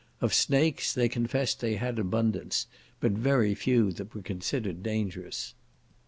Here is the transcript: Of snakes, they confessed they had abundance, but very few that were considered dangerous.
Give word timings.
Of 0.19 0.33
snakes, 0.33 0.95
they 0.95 1.07
confessed 1.07 1.59
they 1.59 1.75
had 1.75 1.99
abundance, 1.99 2.65
but 2.99 3.11
very 3.11 3.53
few 3.53 3.91
that 3.91 4.15
were 4.15 4.23
considered 4.23 4.81
dangerous. 4.81 5.53